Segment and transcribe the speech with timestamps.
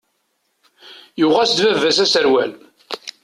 [1.19, 2.51] Yuɣ-as-d baba-s aserwal.